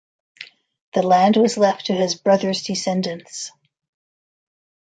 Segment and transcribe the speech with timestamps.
[0.95, 3.51] The land was left to his brother's descendants.